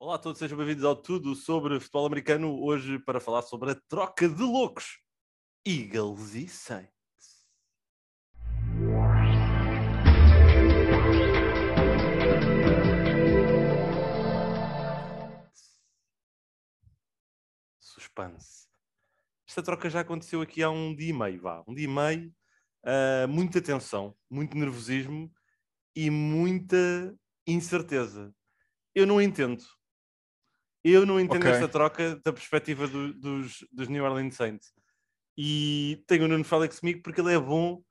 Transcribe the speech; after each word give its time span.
Olá 0.00 0.14
a 0.14 0.18
todos, 0.18 0.38
sejam 0.38 0.56
bem-vindos 0.56 0.84
ao 0.84 0.94
Tudo 0.94 1.34
sobre 1.34 1.80
Futebol 1.80 2.06
Americano. 2.06 2.62
Hoje 2.62 3.00
para 3.00 3.18
falar 3.18 3.42
sobre 3.42 3.72
a 3.72 3.74
troca 3.74 4.28
de 4.28 4.42
loucos. 4.42 5.00
Eagles 5.66 6.36
e 6.36 6.46
Saints. 6.46 6.88
Suspense. 17.80 18.68
Esta 19.48 19.64
troca 19.64 19.90
já 19.90 19.98
aconteceu 20.02 20.40
aqui 20.40 20.62
há 20.62 20.70
um 20.70 20.94
dia 20.94 21.10
e 21.10 21.12
meio, 21.12 21.40
vá. 21.40 21.64
Um 21.66 21.74
dia 21.74 21.86
e 21.86 21.88
meio, 21.88 22.32
uh, 22.84 23.26
muita 23.26 23.60
tensão, 23.60 24.16
muito 24.30 24.56
nervosismo 24.56 25.28
e 25.92 26.08
muita 26.08 27.18
incerteza. 27.44 28.32
Eu 28.94 29.04
não 29.04 29.20
entendo. 29.20 29.64
Eu 30.84 31.04
não 31.04 31.18
entendo 31.20 31.42
okay. 31.42 31.52
esta 31.52 31.68
troca 31.68 32.16
da 32.24 32.32
perspectiva 32.32 32.86
do, 32.86 33.12
dos, 33.12 33.64
dos 33.72 33.88
New 33.88 34.04
Orleans 34.04 34.34
Saints. 34.34 34.72
E 35.36 36.02
tenho 36.06 36.24
o 36.24 36.28
Nuno 36.28 36.44
Félix 36.44 36.80
comigo 36.80 37.02
porque 37.02 37.20
ele 37.20 37.34
é 37.34 37.38
bom 37.38 37.82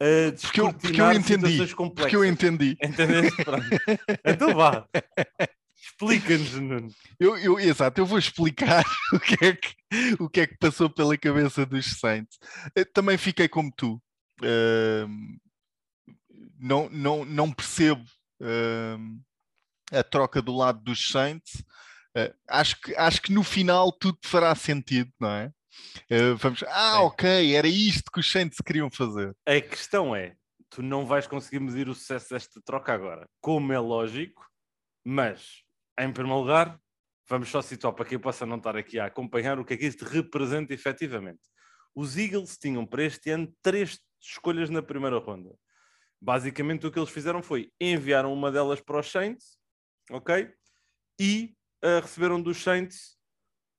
a 0.00 0.32
porque 0.40 0.60
eu, 0.60 0.72
porque 0.72 1.00
eu 1.00 1.12
entendi. 1.12 1.74
Porque 1.74 2.16
eu 2.16 2.24
entendi. 2.24 2.76
Entendeste? 2.82 3.36
então 4.24 4.54
vá. 4.54 4.86
Explica-nos, 5.76 6.54
Nuno. 6.54 6.88
Eu, 7.18 7.36
eu, 7.36 7.58
exato, 7.58 8.00
eu 8.00 8.06
vou 8.06 8.18
explicar 8.18 8.84
o 9.12 9.18
que, 9.18 9.44
é 9.44 9.52
que, 9.54 9.76
o 10.20 10.28
que 10.28 10.40
é 10.40 10.46
que 10.46 10.56
passou 10.56 10.88
pela 10.88 11.16
cabeça 11.16 11.66
dos 11.66 11.98
Saints. 11.98 12.38
Eu 12.74 12.86
também 12.92 13.18
fiquei 13.18 13.48
como 13.48 13.72
tu. 13.76 14.00
Uh, 14.40 15.38
não, 16.58 16.88
não, 16.90 17.24
não 17.24 17.52
percebo 17.52 18.04
uh, 18.40 19.96
a 19.96 20.02
troca 20.04 20.40
do 20.40 20.54
lado 20.54 20.80
dos 20.80 21.10
Saints. 21.10 21.64
Uh, 22.16 22.34
acho, 22.48 22.80
que, 22.80 22.94
acho 22.96 23.22
que 23.22 23.32
no 23.32 23.42
final 23.42 23.92
tudo 23.92 24.18
fará 24.24 24.54
sentido, 24.54 25.10
não 25.20 25.30
é? 25.30 25.52
Uh, 26.10 26.36
vamos, 26.36 26.62
ah, 26.64 26.96
é. 26.96 26.98
ok, 26.98 27.54
era 27.54 27.68
isto 27.68 28.10
que 28.10 28.20
os 28.20 28.30
Saints 28.30 28.58
queriam 28.64 28.90
fazer. 28.90 29.34
A 29.46 29.60
questão 29.60 30.14
é: 30.14 30.34
tu 30.70 30.82
não 30.82 31.06
vais 31.06 31.26
conseguir 31.26 31.60
medir 31.60 31.88
o 31.88 31.94
sucesso 31.94 32.30
desta 32.30 32.60
troca 32.62 32.92
agora, 32.92 33.28
como 33.40 33.72
é 33.72 33.78
lógico, 33.78 34.46
mas 35.04 35.62
em 35.98 36.12
primeiro 36.12 36.40
lugar, 36.40 36.80
vamos 37.28 37.48
só 37.48 37.60
situar 37.60 37.92
para 37.92 38.04
quem 38.04 38.18
possa 38.18 38.46
não 38.46 38.56
estar 38.56 38.76
aqui 38.76 38.98
a 38.98 39.06
acompanhar 39.06 39.58
o 39.58 39.64
que 39.64 39.74
é 39.74 39.76
que 39.76 39.86
isto 39.86 40.04
representa 40.04 40.72
efetivamente. 40.72 41.40
Os 41.94 42.16
Eagles 42.16 42.56
tinham 42.56 42.86
para 42.86 43.02
este 43.02 43.30
ano 43.30 43.52
três 43.60 43.98
escolhas 44.20 44.70
na 44.70 44.82
primeira 44.82 45.18
ronda. 45.18 45.50
Basicamente 46.20 46.86
o 46.86 46.90
que 46.90 46.98
eles 46.98 47.10
fizeram 47.10 47.42
foi 47.42 47.72
enviaram 47.80 48.32
uma 48.32 48.50
delas 48.50 48.80
para 48.80 49.00
os 49.00 49.10
Saints, 49.10 49.58
ok? 50.10 50.50
E 51.20 51.56
uh, 51.84 52.00
receberam 52.00 52.40
dos 52.40 52.62
Saints 52.62 53.16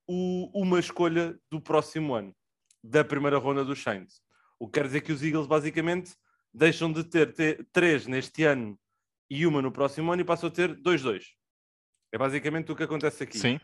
o, 0.08 0.50
uma 0.54 0.80
escolha 0.80 1.38
do 1.52 1.62
próximo 1.62 2.16
ano, 2.16 2.36
da 2.84 3.04
primeira 3.04 3.38
ronda 3.38 3.64
dos 3.64 3.82
Saints. 3.82 4.22
O 4.60 4.68
que 4.68 4.80
quer 4.80 4.88
dizer 4.88 5.02
que 5.02 5.12
os 5.12 5.24
Eagles 5.24 5.48
basicamente 5.48 6.16
deixam 6.54 6.92
de 6.92 7.04
ter, 7.04 7.34
ter 7.34 7.68
três 7.72 8.08
neste 8.08 8.44
ano 8.44 8.80
e 9.30 9.46
uma 9.46 9.62
no 9.62 9.72
próximo 9.72 10.12
ano 10.12 10.22
e 10.22 10.26
passam 10.26 10.50
a 10.50 10.52
ter 10.52 10.74
dois, 10.74 11.02
dois. 11.02 11.28
É 12.12 12.18
basicamente 12.18 12.72
o 12.72 12.76
que 12.76 12.84
acontece 12.84 13.24
aqui. 13.24 13.38
Sim. 13.38 13.60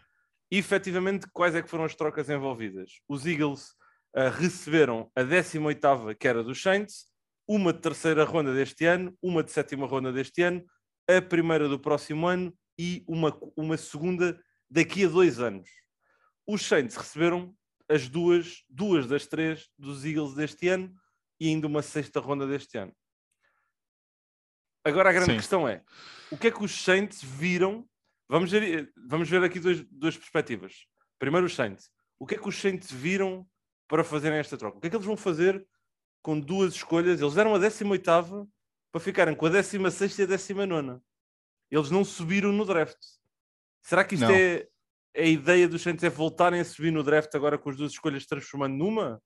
E, 0.52 0.60
efetivamente, 0.60 1.28
quais 1.34 1.56
é 1.56 1.62
que 1.62 1.70
foram 1.70 1.86
as 1.86 1.96
trocas 1.96 2.30
envolvidas? 2.30 3.00
Os 3.10 3.26
Eagles 3.26 3.72
uh, 4.16 4.30
receberam 4.38 5.12
a 5.16 5.22
18ª, 5.24 6.16
que 6.16 6.28
era 6.28 6.44
dos 6.44 6.62
Saints, 6.62 7.08
uma 7.48 7.74
de 7.74 7.80
terceira 7.80 8.24
ronda 8.24 8.54
deste 8.54 8.86
ano, 8.86 9.18
uma 9.22 9.44
de 9.44 9.52
sétima 9.52 9.88
ronda 9.88 10.14
deste 10.14 10.44
ano, 10.44 10.64
a 11.10 11.22
primeira 11.22 11.68
do 11.68 11.80
próximo 11.80 12.28
ano 12.28 12.56
e 12.78 13.04
uma, 13.08 13.38
uma 13.56 13.78
segunda 13.78 14.42
daqui 14.70 15.06
a 15.06 15.10
dois 15.10 15.40
anos. 15.40 15.70
Os 16.48 16.62
Saints 16.62 16.96
receberam 16.96 17.56
as 17.90 18.08
duas, 18.08 18.64
duas 18.70 19.08
das 19.08 19.26
três 19.26 19.70
dos 19.78 20.06
Eagles 20.06 20.34
deste 20.34 20.68
ano 20.68 20.94
e 21.40 21.48
ainda 21.48 21.68
uma 21.68 21.82
sexta 21.82 22.20
ronda 22.20 22.48
deste 22.48 22.78
ano. 22.78 22.96
Agora 24.84 25.10
a 25.10 25.14
grande 25.14 25.32
Sim. 25.32 25.38
questão 25.38 25.68
é: 25.68 25.84
o 26.32 26.38
que 26.38 26.48
é 26.48 26.52
que 26.52 26.64
os 26.64 26.72
Saints 26.72 27.24
viram 27.24 27.88
Vamos 28.28 28.52
ver, 28.52 28.92
vamos 29.08 29.30
ver 29.30 29.44
aqui 29.44 29.60
dois, 29.60 29.86
duas 29.92 30.18
perspectivas. 30.18 30.88
Primeiro, 31.20 31.46
os 31.46 31.56
Saints. 31.56 31.90
O 32.20 32.26
que 32.26 32.36
é 32.36 32.38
que 32.38 32.48
os 32.48 32.60
Saints 32.60 32.92
viram 32.92 33.48
para 33.88 34.04
fazerem 34.04 34.40
esta 34.40 34.58
troca? 34.58 34.78
O 34.78 34.82
que 34.82 34.88
é 34.88 34.90
que 34.90 34.96
eles 34.96 35.06
vão 35.06 35.18
fazer 35.18 35.66
com 36.24 36.40
duas 36.40 36.74
escolhas? 36.74 37.22
Eles 37.22 37.36
deram 37.36 37.54
a 37.54 37.60
18 37.60 38.50
para 38.92 39.02
ficarem 39.02 39.36
com 39.36 39.46
a 39.46 39.50
16 39.50 40.20
e 40.20 40.24
a 40.24 40.26
19. 40.26 41.00
Eles 41.76 41.92
não 41.92 42.06
subiram 42.06 42.54
no 42.54 42.64
draft. 42.64 42.98
Será 43.82 44.04
que 44.06 44.16
isto 44.16 44.26
não. 44.26 44.34
é 44.34 44.66
a 45.16 45.26
ideia 45.26 45.68
dos 45.68 45.82
Saints? 45.82 46.04
É 46.04 46.10
voltarem 46.10 46.62
a 46.62 46.66
subir 46.66 46.92
no 46.92 47.04
draft 47.04 47.34
agora 47.36 47.58
com 47.58 47.70
as 47.70 47.76
duas 47.76 47.92
escolhas 47.92 48.26
transformando 48.26 48.78
numa? 48.78 49.22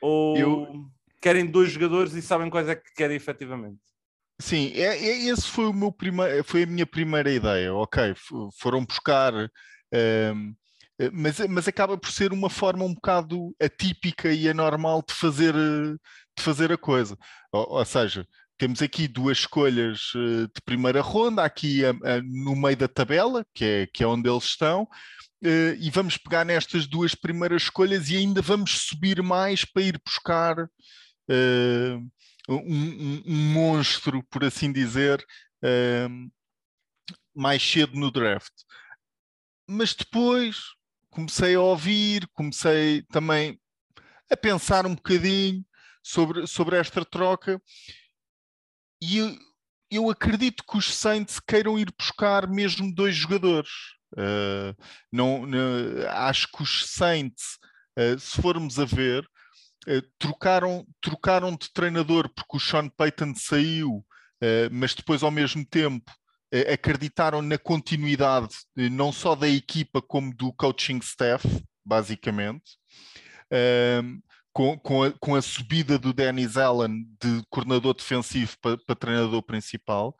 Ou 0.00 0.36
Eu... 0.36 0.90
querem 1.20 1.44
dois 1.44 1.70
jogadores 1.70 2.14
e 2.14 2.22
sabem 2.22 2.48
quais 2.48 2.68
é 2.68 2.74
que 2.74 2.90
querem 2.94 3.16
efetivamente? 3.16 3.80
Sim, 4.40 4.72
é, 4.74 4.96
é, 4.96 5.26
esse 5.26 5.46
foi, 5.46 5.66
o 5.66 5.72
meu 5.72 5.92
primeiro, 5.92 6.42
foi 6.42 6.62
a 6.62 6.66
minha 6.66 6.86
primeira 6.86 7.30
ideia. 7.30 7.72
Ok, 7.74 8.14
foram 8.58 8.84
buscar, 8.84 9.34
um, 9.34 9.48
ehm, 9.92 10.54
eh, 10.98 11.10
mas, 11.12 11.38
mas 11.48 11.68
acaba 11.68 11.98
por 11.98 12.10
ser 12.10 12.32
uma 12.32 12.50
forma 12.50 12.84
um 12.84 12.94
bocado 12.94 13.54
atípica 13.60 14.32
e 14.32 14.48
anormal 14.48 15.02
de 15.06 15.14
fazer, 15.14 15.54
de 15.54 16.42
fazer 16.42 16.72
a 16.72 16.78
coisa. 16.78 17.16
Ou, 17.52 17.78
ou 17.78 17.84
seja, 17.84 18.26
temos 18.56 18.82
aqui 18.82 19.08
duas 19.08 19.38
escolhas 19.38 20.12
eh, 20.14 20.46
de 20.54 20.62
primeira 20.64 21.00
ronda, 21.00 21.44
aqui 21.44 21.82
no 22.24 22.54
meio 22.54 22.76
da 22.76 22.88
tabela, 22.88 23.44
que 23.54 23.64
é, 23.64 23.86
que 23.86 24.02
é 24.02 24.06
onde 24.06 24.28
eles 24.28 24.44
estão, 24.44 24.82
uh, 24.82 25.74
e 25.78 25.90
vamos 25.90 26.16
pegar 26.16 26.44
nestas 26.44 26.86
duas 26.86 27.14
primeiras 27.14 27.62
escolhas 27.62 28.10
e 28.10 28.16
ainda 28.16 28.40
vamos 28.40 28.86
subir 28.86 29.22
mais 29.22 29.64
para 29.64 29.82
ir 29.82 30.00
buscar. 30.04 30.68
Uh, 31.28 31.98
um, 32.48 32.56
um, 32.56 33.22
um 33.26 33.52
monstro, 33.52 34.22
por 34.24 34.44
assim 34.44 34.72
dizer, 34.72 35.24
uh, 35.64 36.30
mais 37.34 37.62
cedo 37.62 37.98
no 37.98 38.10
draft. 38.10 38.52
Mas 39.68 39.94
depois 39.94 40.58
comecei 41.10 41.54
a 41.54 41.60
ouvir, 41.60 42.28
comecei 42.34 43.02
também 43.10 43.58
a 44.30 44.36
pensar 44.36 44.86
um 44.86 44.94
bocadinho 44.94 45.64
sobre, 46.02 46.46
sobre 46.46 46.76
esta 46.76 47.04
troca 47.04 47.60
e 49.04 49.18
eu, 49.18 49.38
eu 49.90 50.10
acredito 50.10 50.64
que 50.64 50.78
os 50.78 50.94
Saints 50.94 51.38
queiram 51.38 51.78
ir 51.78 51.92
buscar 51.98 52.48
mesmo 52.48 52.92
dois 52.94 53.14
jogadores. 53.14 53.70
Uh, 54.12 54.74
não, 55.12 55.44
não, 55.44 55.60
acho 56.08 56.48
que 56.50 56.62
os 56.62 56.86
Saints, 56.86 57.58
uh, 57.98 58.18
se 58.18 58.40
formos 58.40 58.78
a 58.78 58.84
ver, 58.84 59.28
eh, 59.86 60.02
trocaram, 60.18 60.86
trocaram 61.00 61.50
de 61.54 61.70
treinador 61.72 62.30
porque 62.30 62.56
o 62.56 62.60
Sean 62.60 62.88
Payton 62.88 63.34
saiu, 63.34 63.96
uh, 63.96 64.70
mas 64.72 64.94
depois, 64.94 65.22
ao 65.22 65.30
mesmo 65.30 65.64
tempo, 65.66 66.10
uh, 66.54 66.72
acreditaram 66.72 67.42
na 67.42 67.58
continuidade 67.58 68.54
não 68.74 69.12
só 69.12 69.34
da 69.34 69.48
equipa 69.48 70.00
como 70.00 70.34
do 70.34 70.52
coaching 70.54 70.98
staff, 70.98 71.46
basicamente. 71.84 72.78
Com, 74.54 74.78
com, 74.78 75.02
a, 75.02 75.12
com, 75.18 75.34
a, 75.34 75.42
subida 75.42 75.98
do 75.98 76.12
Dennis 76.12 76.56
Allen 76.56 77.04
de 77.20 77.42
coordenador 77.50 77.92
defensivo 77.92 78.56
para, 78.62 78.78
para 78.78 78.94
treinador 78.94 79.42
principal. 79.42 80.16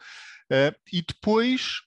e 0.93 1.01
depois, 1.01 1.81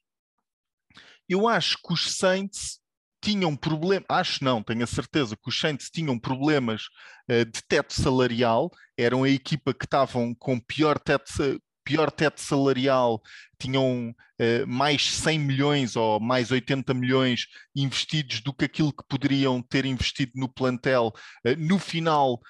eu 1.30 1.48
acho 1.48 1.78
que 1.84 1.94
os 1.94 2.16
Saints 2.16 2.80
tinham 3.22 3.56
problema, 3.56 4.06
acho 4.08 4.44
não, 4.44 4.64
tenho 4.64 4.84
a 4.84 4.88
certeza 4.88 5.36
que 5.36 5.50
os 5.50 5.60
Saints 5.60 5.90
tinham 5.90 6.18
problemas 6.18 6.84
uh, 7.30 7.44
de 7.44 7.62
teto 7.68 7.94
salarial, 7.94 8.72
eram 8.98 9.24
a 9.24 9.30
equipa 9.30 9.74
que 9.74 9.86
estavam 9.86 10.34
com 10.34 10.60
pior 10.60 10.98
teto, 10.98 11.62
pior 11.88 12.12
teto 12.12 12.42
salarial, 12.42 13.22
tinham 13.58 14.10
uh, 14.10 14.68
mais 14.68 15.10
100 15.10 15.40
milhões 15.40 15.96
ou 15.96 16.20
mais 16.20 16.52
80 16.52 16.94
milhões 16.94 17.46
investidos 17.74 18.42
do 18.42 18.54
que 18.54 18.66
aquilo 18.66 18.92
que 18.92 19.08
poderiam 19.08 19.62
ter 19.62 19.86
investido 19.86 20.34
no 20.36 20.50
plantel 20.50 21.14
uh, 21.46 21.56
no 21.58 21.80
final 21.80 22.42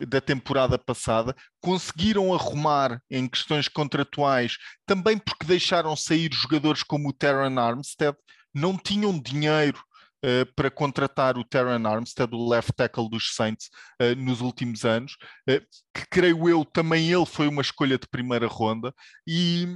da 0.00 0.20
temporada 0.20 0.76
passada, 0.76 1.32
conseguiram 1.60 2.34
arrumar 2.34 3.00
em 3.08 3.28
questões 3.28 3.68
contratuais, 3.68 4.56
também 4.84 5.16
porque 5.16 5.46
deixaram 5.46 5.94
sair 5.94 6.28
jogadores 6.32 6.82
como 6.82 7.10
o 7.10 7.12
Terran 7.12 7.56
Armstead, 7.60 8.16
não 8.52 8.76
tinham 8.76 9.16
dinheiro 9.16 9.80
Uh, 10.24 10.46
para 10.54 10.70
contratar 10.70 11.36
o 11.36 11.44
Terran 11.44 11.84
Armstead, 11.84 12.32
o 12.32 12.48
left 12.48 12.72
tackle 12.74 13.10
dos 13.10 13.34
Saints, 13.34 13.68
uh, 14.00 14.14
nos 14.16 14.40
últimos 14.40 14.84
anos, 14.84 15.16
uh, 15.50 15.60
que 15.92 16.06
creio 16.08 16.48
eu 16.48 16.64
também 16.64 17.10
ele 17.10 17.26
foi 17.26 17.48
uma 17.48 17.60
escolha 17.60 17.98
de 17.98 18.06
primeira 18.06 18.46
ronda, 18.46 18.94
e, 19.26 19.66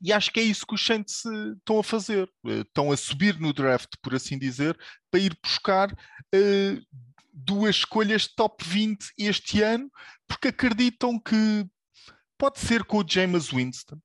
e 0.00 0.12
acho 0.12 0.32
que 0.32 0.40
é 0.40 0.42
isso 0.42 0.66
que 0.66 0.74
os 0.74 0.84
Saints 0.84 1.24
estão 1.58 1.78
a 1.78 1.84
fazer. 1.84 2.26
estão 2.46 2.90
a 2.90 2.96
subir 2.96 3.38
no 3.38 3.52
draft, 3.52 3.90
por 4.00 4.14
assim 4.14 4.38
dizer, 4.38 4.78
para 5.10 5.20
ir 5.20 5.36
buscar 5.42 5.94
duas 7.34 7.76
escolhas 7.76 8.26
top 8.28 8.64
20 8.64 9.12
este 9.18 9.60
ano, 9.60 9.90
porque 10.26 10.48
acreditam 10.48 11.18
que 11.18 11.66
pode 12.38 12.60
ser 12.60 12.84
com 12.84 12.98
o 12.98 13.04
James 13.06 13.48
Winston, 13.48 13.98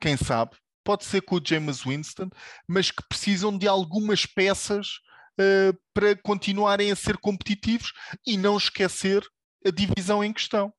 quem 0.00 0.16
sabe, 0.16 0.56
pode 0.88 1.04
ser 1.04 1.20
com 1.20 1.36
o 1.36 1.42
James 1.44 1.82
Winston, 1.82 2.30
mas 2.66 2.90
que 2.90 3.06
precisam 3.06 3.58
de 3.58 3.68
algumas 3.68 4.24
peças 4.24 5.00
uh, 5.38 5.78
para 5.92 6.16
continuarem 6.16 6.90
a 6.90 6.96
ser 6.96 7.18
competitivos 7.18 7.92
e 8.26 8.38
não 8.38 8.56
esquecer 8.56 9.22
a 9.66 9.70
divisão 9.70 10.24
em 10.24 10.32
questão. 10.32 10.72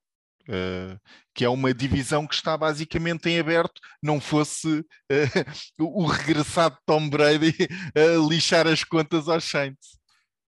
Uh, 0.48 1.00
que 1.36 1.46
é 1.46 1.50
uma 1.50 1.72
divisão 1.76 2.26
que 2.26 2.34
está 2.34 2.58
basicamente 2.58 3.30
em 3.30 3.38
aberto, 3.38 3.80
não 4.02 4.20
fosse 4.20 4.80
uh, 4.80 4.84
o 5.78 6.08
regressado 6.08 6.80
Tom 6.88 7.08
Brady 7.08 7.54
lixar 8.28 8.66
as 8.66 8.84
contas 8.84 9.30
aos 9.30 9.44
Saints. 9.44 10.00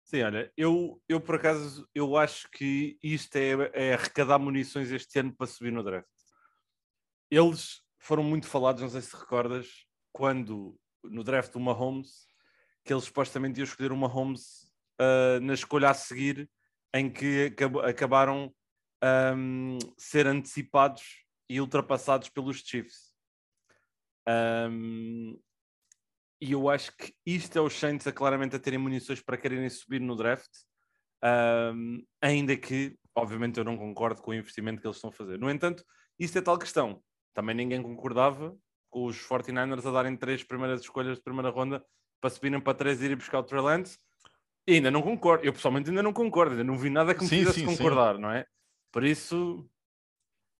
Sim, 0.04 0.22
olha, 0.22 0.50
eu, 0.56 0.98
eu 1.06 1.20
por 1.20 1.34
acaso 1.34 1.86
eu 1.94 2.16
acho 2.16 2.48
que 2.50 2.98
isto 3.02 3.36
é, 3.36 3.70
é 3.74 3.92
arrecadar 3.92 4.38
munições 4.38 4.90
este 4.90 5.18
ano 5.18 5.34
para 5.36 5.46
subir 5.46 5.70
no 5.70 5.84
draft. 5.84 6.08
Eles 7.30 7.79
foram 8.00 8.24
muito 8.24 8.46
falados, 8.46 8.82
não 8.82 8.88
sei 8.88 9.02
se 9.02 9.14
recordas, 9.14 9.86
quando 10.12 10.76
no 11.04 11.22
draft 11.22 11.52
do 11.52 11.60
Mahomes, 11.60 12.26
que 12.84 12.92
eles 12.92 13.04
supostamente 13.04 13.60
iam 13.60 13.64
escolher 13.64 13.92
o 13.92 13.96
Mahomes 13.96 14.70
uh, 15.00 15.38
na 15.40 15.54
escolha 15.54 15.90
a 15.90 15.94
seguir, 15.94 16.50
em 16.94 17.10
que 17.10 17.54
acabaram 17.84 18.52
um, 19.36 19.78
ser 19.96 20.26
antecipados 20.26 21.24
e 21.48 21.60
ultrapassados 21.60 22.28
pelos 22.30 22.58
Chiefs. 22.58 23.14
Um, 24.28 25.38
e 26.40 26.52
eu 26.52 26.70
acho 26.70 26.96
que 26.96 27.14
isto 27.24 27.58
é 27.58 27.60
os 27.60 27.74
Saints 27.74 28.06
a 28.06 28.12
claramente 28.12 28.56
a 28.56 28.58
terem 28.58 28.78
munições 28.78 29.20
para 29.20 29.36
quererem 29.36 29.68
subir 29.68 30.00
no 30.00 30.16
draft, 30.16 30.50
um, 31.74 32.02
ainda 32.20 32.56
que, 32.56 32.96
obviamente, 33.14 33.58
eu 33.58 33.64
não 33.64 33.76
concordo 33.76 34.22
com 34.22 34.30
o 34.30 34.34
investimento 34.34 34.80
que 34.80 34.86
eles 34.86 34.96
estão 34.96 35.10
a 35.10 35.12
fazer. 35.12 35.38
No 35.38 35.50
entanto, 35.50 35.84
isto 36.18 36.38
é 36.38 36.40
tal 36.40 36.58
questão. 36.58 37.02
Também 37.34 37.54
ninguém 37.54 37.82
concordava 37.82 38.56
com 38.88 39.04
os 39.04 39.16
49ers 39.16 39.86
a 39.86 39.90
darem 39.90 40.16
três 40.16 40.42
primeiras 40.42 40.80
escolhas 40.80 41.16
de 41.16 41.22
primeira 41.22 41.50
ronda 41.50 41.84
para 42.20 42.30
subirem 42.30 42.60
para 42.60 42.74
três 42.74 43.00
e 43.00 43.04
irem 43.04 43.16
buscar 43.16 43.38
o 43.38 43.42
Trey 43.42 43.60
Lance. 43.60 43.98
E 44.66 44.74
ainda 44.74 44.90
não 44.90 45.02
concordo. 45.02 45.44
Eu 45.44 45.52
pessoalmente 45.52 45.88
ainda 45.88 46.02
não 46.02 46.12
concordo. 46.12 46.52
Ainda 46.52 46.64
não 46.64 46.76
vi 46.76 46.90
nada 46.90 47.14
que 47.14 47.22
me 47.22 47.28
sim, 47.28 47.38
fizesse 47.38 47.60
sim, 47.60 47.66
concordar, 47.66 48.16
sim. 48.16 48.20
não 48.20 48.30
é? 48.30 48.44
Por 48.92 49.04
isso, 49.04 49.68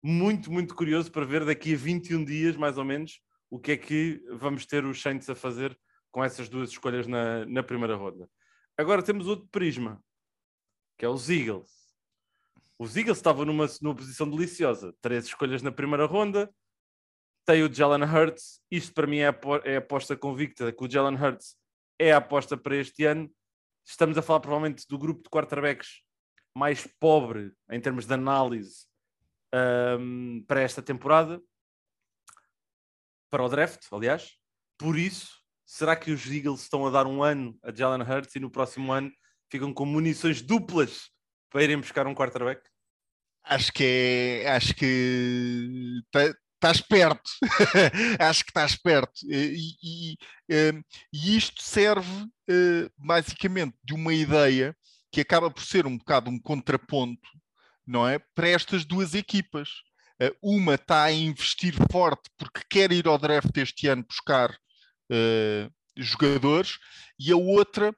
muito, 0.03 0.51
muito 0.51 0.75
curioso 0.75 1.11
para 1.11 1.27
ver 1.27 1.45
daqui 1.45 1.75
a 1.75 1.77
21 1.77 2.25
dias, 2.25 2.57
mais 2.57 2.79
ou 2.79 2.85
menos, 2.85 3.21
o 3.51 3.59
que 3.59 3.73
é 3.73 3.77
que 3.77 4.23
vamos 4.31 4.65
ter 4.65 4.85
os 4.85 5.03
Saints 5.03 5.29
a 5.29 5.35
fazer 5.35 5.79
com 6.11 6.25
essas 6.25 6.49
duas 6.49 6.71
escolhas 6.71 7.07
na, 7.07 7.45
na 7.47 7.63
primeira 7.63 7.97
ronda. 7.97 8.29
Agora 8.77 9.03
temos 9.03 9.27
outro 9.27 9.47
prisma, 9.51 10.03
que 10.97 11.05
é 11.05 11.09
os 11.09 11.29
Eagles. 11.29 11.71
Os 12.79 12.97
Eagles 12.97 13.19
estavam 13.19 13.45
numa, 13.45 13.67
numa 13.83 13.95
posição 13.95 14.29
deliciosa. 14.29 14.95
Três 15.03 15.27
escolhas 15.27 15.61
na 15.63 15.71
primeira 15.71 16.07
ronda. 16.07 16.51
Tem 17.47 17.63
o 17.63 17.73
Jalen 17.73 18.05
Hurts. 18.05 18.61
Isto 18.71 18.95
para 18.95 19.07
mim 19.07 19.19
é 19.19 19.29
a, 19.29 19.39
é 19.65 19.77
a 19.77 19.79
aposta 19.79 20.17
convicta 20.17 20.73
que 20.73 20.85
o 20.85 20.91
Jalen 20.91 21.17
Hurts 21.17 21.57
é 21.99 22.13
a 22.13 22.19
aposta 22.19 22.57
para 22.57 22.77
este 22.77 23.05
ano. 23.05 23.31
Estamos 23.85 24.17
a 24.17 24.23
falar 24.23 24.41
provavelmente 24.41 24.87
do 24.89 24.99
grupo 24.99 25.23
de 25.23 25.31
quarterbacks 25.31 26.03
mais 26.55 26.87
pobre 26.99 27.53
em 27.71 27.81
termos 27.81 28.07
de 28.07 28.15
análise 28.15 28.87
um, 29.55 30.45
para 30.47 30.61
esta 30.61 30.83
temporada, 30.83 31.41
para 33.31 33.45
o 33.45 33.49
draft, 33.49 33.87
aliás. 33.93 34.37
Por 34.79 34.99
isso, 34.99 35.41
será 35.65 35.95
que 35.95 36.11
os 36.11 36.27
Eagles 36.27 36.63
estão 36.63 36.87
a 36.87 36.91
dar 36.91 37.07
um 37.07 37.23
ano 37.23 37.59
a 37.63 37.73
Jalen 37.73 38.03
Hurts 38.03 38.35
e 38.35 38.41
no 38.41 38.51
próximo 38.51 38.93
ano 38.93 39.11
ficam 39.51 39.73
com 39.73 39.85
munições 39.85 40.43
duplas 40.43 41.11
para 41.51 41.63
irem 41.63 41.79
buscar 41.79 42.07
um 42.07 42.15
quarterback? 42.15 42.63
Acho 43.45 43.73
que 43.73 44.43
é, 44.45 44.51
acho 44.51 44.75
que 44.75 46.01
estás 46.61 46.81
perto, 46.83 47.31
acho 48.21 48.45
que 48.45 48.51
estás 48.51 48.77
perto. 48.77 49.21
E, 49.25 49.75
e, 49.83 50.17
e 51.13 51.37
isto 51.37 51.63
serve 51.63 52.27
eh, 52.49 52.91
basicamente 52.99 53.75
de 53.83 53.95
uma 53.95 54.13
ideia 54.13 54.77
que 55.11 55.23
acaba 55.23 55.51
por 55.51 55.65
ser 55.65 55.87
um 55.87 55.97
bocado 55.97 56.31
um 56.31 56.39
contraponto, 56.39 57.29
não 57.87 58.07
é? 58.07 58.19
Para 58.35 58.49
estas 58.49 58.85
duas 58.85 59.15
equipas. 59.15 59.69
Uh, 60.23 60.37
uma 60.43 60.75
está 60.75 61.05
a 61.05 61.13
investir 61.13 61.75
forte 61.91 62.29
porque 62.37 62.61
quer 62.69 62.93
ir 62.93 63.09
ao 63.09 63.17
draft 63.17 63.57
este 63.57 63.89
ano 63.89 64.05
buscar 64.07 64.51
uh, 64.51 65.73
jogadores 65.97 66.77
e 67.19 67.33
a 67.33 67.37
outra 67.37 67.97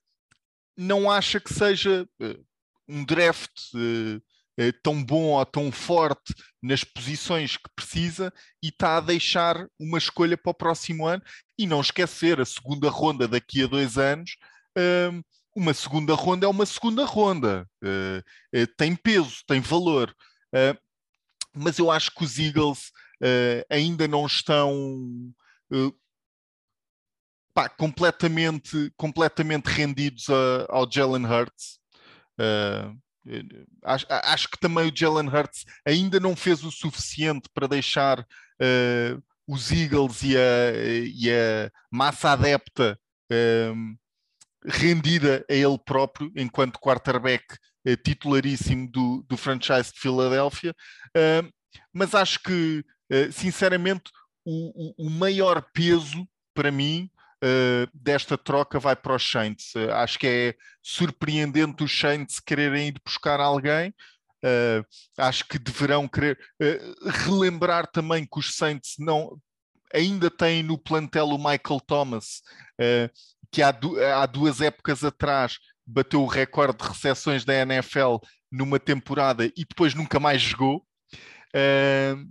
não 0.79 1.11
acha 1.11 1.41
que 1.41 1.53
seja 1.53 2.09
uh, 2.21 2.47
um 2.89 3.05
draft 3.05 3.51
tão 4.83 5.03
bom 5.03 5.31
ou 5.31 5.47
tão 5.47 5.73
forte 5.73 6.35
nas 6.63 6.85
posições 6.85 7.57
que 7.57 7.71
precisa 7.75 8.33
e 8.63 8.69
está 8.69 8.99
a 8.99 9.01
deixar 9.01 9.67
uma 9.79 9.97
escolha 9.97 10.37
para 10.37 10.51
o 10.51 10.55
próximo 10.55 11.07
ano 11.07 11.23
e 11.59 11.67
não 11.67 11.81
esquecer 11.81 12.41
a 12.41 12.45
segunda 12.45 12.91
ronda 12.91 13.27
daqui 13.27 13.63
a 13.63 13.67
dois 13.67 13.97
anos 13.97 14.37
uma 15.55 15.75
segunda 15.75 16.15
ronda 16.15 16.47
é 16.47 16.49
uma 16.49 16.67
segunda 16.67 17.05
ronda, 17.05 17.69
uh, 17.85 18.59
uh, 18.59 18.67
tem 18.77 18.97
peso, 18.97 19.43
tem 19.47 19.61
valor. 19.61 20.15
Uh, 20.55 20.79
mas 21.55 21.79
eu 21.79 21.91
acho 21.91 22.11
que 22.15 22.25
os 22.25 22.39
Eagles 22.39 22.91
ainda 23.71 24.09
não 24.09 24.27
estão 24.27 25.33
pá, 27.55 27.69
completamente, 27.69 28.93
completamente 28.97 29.67
rendidos 29.67 30.29
a, 30.29 30.67
ao 30.69 30.91
Jalen 30.91 31.27
Hurts. 31.27 31.79
Acho, 33.85 34.07
acho, 34.09 34.49
que 34.49 34.59
também 34.59 34.89
o 34.89 34.93
Jalen 34.95 35.29
Hurts 35.29 35.65
ainda 35.87 36.19
não 36.19 36.35
fez 36.35 36.65
o 36.65 36.71
suficiente 36.71 37.49
para 37.55 37.69
deixar 37.69 38.27
os 39.47 39.71
Eagles 39.71 40.23
e 40.23 40.37
a, 40.37 40.73
e 41.05 41.31
a 41.31 41.71
massa 41.91 42.33
adepta 42.33 42.99
rendida 44.65 45.45
a 45.51 45.55
ele 45.55 45.79
próprio 45.85 46.31
enquanto 46.37 46.79
quarterback 46.79 47.45
eh, 47.85 47.97
titularíssimo 47.97 48.89
do, 48.89 49.25
do 49.29 49.37
franchise 49.37 49.93
de 49.93 49.99
Filadélfia, 49.99 50.75
uh, 51.17 51.53
mas 51.93 52.15
acho 52.15 52.41
que, 52.41 52.85
uh, 53.11 53.33
sinceramente, 53.33 54.05
o, 54.45 55.05
o, 55.05 55.07
o, 55.07 55.11
maior 55.11 55.65
peso 55.73 56.27
para 56.55 56.71
mim 56.71 57.11
uh, 57.43 57.89
desta 57.93 58.39
troca 58.39 58.79
vai 58.79 58.97
para 58.97 59.15
os 59.15 59.31
Saints. 59.31 59.75
acho 59.95 60.19
que 60.19 60.27
é 60.27 60.55
surpreendente 60.83 61.85
os 61.85 61.99
Saints 61.99 62.41
quererem 62.41 62.89
ir 62.89 63.01
buscar 63.05 63.41
alguém. 63.41 63.95
acho 65.17 65.47
que 65.47 65.59
deverão 65.59 66.09
querer 66.09 66.39
relembrar 67.25 67.87
também 67.87 68.27
que 68.27 68.39
os 68.39 68.57
Saints 68.57 68.95
não 68.99 69.39
ainda 69.95 70.31
têm 70.31 70.63
no 70.63 70.79
plantel 70.79 71.29
o 71.29 71.39
Michael 71.39 71.81
Thomas, 71.87 72.43
que 73.53 73.63
há, 73.63 73.71
du 73.71 74.03
há 74.03 74.27
duas 74.27 74.61
épocas 74.61 75.05
atrás 75.05 75.59
bateu 75.87 76.23
o 76.23 76.27
recorde 76.27 76.79
de 76.79 76.89
recepções 76.89 77.45
da 77.45 77.55
NFL 77.55 78.17
numa 78.51 78.79
temporada 78.79 79.47
e 79.47 79.65
depois 79.69 79.95
nunca 79.95 80.21
mais 80.21 80.41
jogou. 80.41 80.85
Uh, 81.55 82.29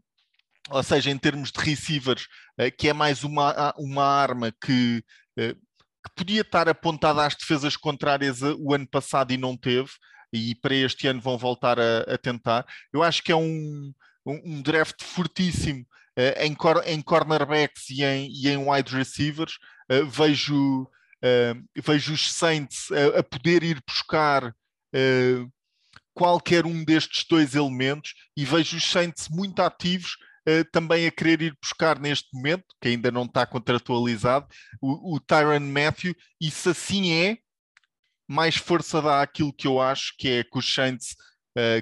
ou 0.70 0.84
seja, 0.84 1.10
em 1.10 1.18
termos 1.18 1.52
de 1.52 1.60
receivers, 1.60 2.28
uh, 2.60 2.72
que 2.78 2.90
é 2.90 2.94
mais 2.94 3.24
uma, 3.24 3.74
uma 3.78 4.06
arma 4.06 4.54
que, 4.64 5.04
uh, 5.40 5.56
que 5.56 6.16
podia 6.16 6.42
estar 6.42 6.70
apontada 6.70 7.26
às 7.26 7.36
defesas 7.36 7.76
contrárias 7.76 8.42
o 8.42 8.74
ano 8.74 8.88
passado 8.88 9.32
e 9.32 9.38
não 9.38 9.58
teve, 9.58 9.90
e 10.34 10.56
para 10.56 10.76
este 10.76 11.08
ano 11.08 11.20
vão 11.20 11.38
voltar 11.38 11.80
a, 11.80 12.00
a 12.02 12.18
tentar. 12.18 12.66
Eu 12.94 13.04
acho 13.04 13.22
que 13.24 13.32
é 13.32 13.36
um, 13.36 13.94
um, 14.26 14.62
draft 14.62 15.04
fortíssimo 15.04 15.86
em, 16.38 16.54
cor 16.54 16.82
em 16.86 17.02
cornerbacks 17.02 17.90
e 17.90 18.04
em, 18.04 18.30
e 18.32 18.48
em 18.48 18.58
wide 18.58 18.96
receivers. 18.96 19.58
vejo 20.08 20.90
vejo 21.84 22.14
os 22.14 22.32
Saints 22.34 22.90
a, 22.92 23.20
a 23.20 23.24
poder 23.24 23.62
ir 23.62 23.84
buscar 23.86 24.56
qualquer 26.14 26.66
um 26.66 26.84
destes 26.84 27.26
dois 27.30 27.54
elementos 27.54 28.14
e 28.38 28.46
vejo 28.46 28.78
os 28.78 28.90
Saints 28.90 29.28
muito 29.30 29.62
ativos 29.62 30.16
também 30.72 31.06
a 31.08 31.12
querer 31.12 31.42
ir 31.42 31.58
buscar 31.62 32.00
neste 32.00 32.28
momento, 32.34 32.66
que 32.82 32.90
ainda 32.90 33.12
não 33.12 33.26
está 33.26 33.46
contratualizado, 33.46 34.48
o, 34.82 35.16
o 35.16 35.20
Tyron 35.20 35.60
Matthew, 35.60 36.16
e 36.40 36.50
se 36.50 36.70
assim 36.70 37.12
é, 37.12 37.38
mais 38.28 38.56
força 38.56 39.02
dá 39.02 39.22
aquilo 39.22 39.54
que 39.54 39.68
eu 39.68 39.80
acho 39.80 40.14
que 40.18 40.30
é 40.30 40.44
que 40.44 40.58
os 40.58 40.74
Saints 40.74 41.16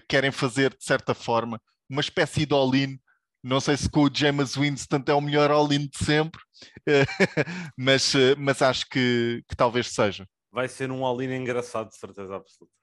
querem 0.10 0.32
fazer 0.32 0.72
de 0.72 0.84
certa 0.84 1.14
forma, 1.14 1.62
uma 1.88 2.02
espécie 2.02 2.46
de 2.46 2.54
all-in 2.54 3.00
não 3.44 3.60
sei 3.60 3.78
se 3.78 3.90
com 3.90 4.04
o 4.04 4.10
James 4.14 4.56
Winston 4.56 5.04
é 5.08 5.14
o 5.14 5.22
melhor 5.22 5.50
all-in 5.50 5.88
de 5.88 5.98
sempre, 6.04 6.42
mas, 7.78 8.14
mas 8.38 8.62
acho 8.62 8.88
que, 8.90 9.44
que 9.48 9.56
talvez 9.56 9.88
seja. 9.88 10.28
Vai 10.52 10.68
ser 10.68 10.92
um 10.92 11.06
all-in 11.06 11.34
engraçado, 11.34 11.90
de 11.90 11.98
certeza 11.98 12.36
absoluta. 12.36 12.74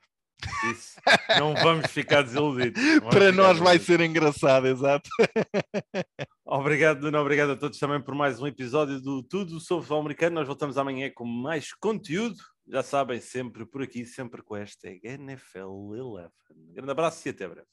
Isso. 0.70 1.00
Não 1.38 1.54
vamos 1.54 1.90
ficar 1.90 2.22
desiludidos. 2.22 2.82
Vamos 2.82 3.14
Para 3.14 3.30
ficar 3.30 3.32
nós 3.32 3.58
vai 3.58 3.78
ser 3.78 4.00
engraçado, 4.00 4.66
exato. 4.66 5.08
Obrigado, 6.44 7.02
Nuno. 7.02 7.18
Obrigado 7.18 7.52
a 7.52 7.56
todos 7.56 7.78
também 7.78 8.00
por 8.00 8.14
mais 8.14 8.40
um 8.40 8.46
episódio 8.46 9.00
do 9.00 9.22
Tudo 9.22 9.58
sobre 9.60 9.80
o 9.80 9.82
Futebol 9.82 10.00
Americano. 10.00 10.36
Nós 10.36 10.46
voltamos 10.46 10.78
amanhã 10.78 11.10
com 11.14 11.24
mais 11.24 11.72
conteúdo. 11.72 12.36
Já 12.68 12.82
sabem, 12.82 13.20
sempre 13.20 13.64
por 13.64 13.82
aqui, 13.82 14.04
sempre 14.04 14.42
com 14.42 14.56
esta 14.56 14.88
NFL 14.88 15.68
11. 15.68 16.28
Um 16.50 16.72
grande 16.72 16.90
abraço 16.90 17.26
e 17.26 17.30
até 17.30 17.48
breve. 17.48 17.66